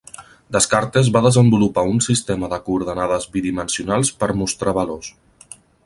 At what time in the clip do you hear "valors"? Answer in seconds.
4.81-5.15